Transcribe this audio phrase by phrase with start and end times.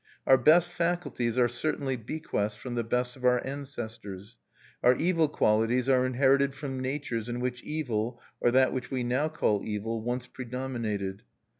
[0.25, 4.39] Our best faculties are certainly bequests from the best of our ancestors;
[4.81, 9.29] our evil qualities are inherited from natures in which evil, or that which we now
[9.29, 11.21] call evil, once predominated.